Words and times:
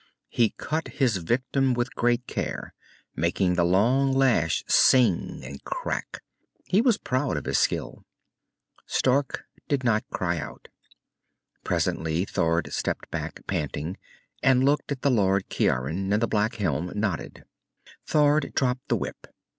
He 0.29 0.55
cut 0.57 0.87
his 0.97 1.17
victim 1.17 1.75
with 1.75 1.93
great 1.93 2.25
care, 2.25 2.73
making 3.15 3.53
the 3.53 3.63
long 3.63 4.11
lash 4.11 4.63
sing 4.65 5.41
and 5.43 5.63
crack. 5.63 6.23
He 6.65 6.81
was 6.81 6.97
proud 6.97 7.37
of 7.37 7.45
his 7.45 7.59
skill. 7.59 8.03
Stark 8.87 9.43
did 9.67 9.83
not 9.83 10.03
cry 10.09 10.39
out. 10.39 10.69
Presently 11.63 12.25
Thord 12.25 12.73
stepped 12.73 13.11
back, 13.11 13.45
panting, 13.45 13.95
and 14.41 14.63
looked 14.65 14.91
at 14.91 15.03
the 15.03 15.11
Lord 15.11 15.47
Ciaran. 15.51 16.11
And 16.11 16.19
the 16.19 16.27
black 16.27 16.55
helm 16.55 16.91
nodded. 16.95 17.43
Thord 18.03 18.53
dropped 18.55 18.87
the 18.87 18.97
whip. 18.97 19.27